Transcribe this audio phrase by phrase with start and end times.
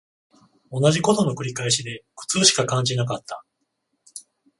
[0.71, 3.45] 同じ事の繰り返しで苦痛しか感じなかった